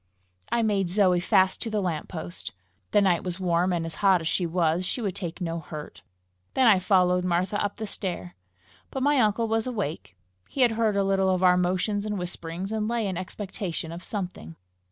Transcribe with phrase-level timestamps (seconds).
[0.51, 2.53] I made Zoe fast to the lamp post:
[2.89, 6.01] the night was warm, and hot as she was, she would take no hurt.
[6.55, 8.35] Then I followed Martha up the stair.
[8.89, 10.17] But my uncle was awake.
[10.49, 14.03] He had heard a little of our motions and whisperings, and lay in expectation of
[14.03, 14.55] something.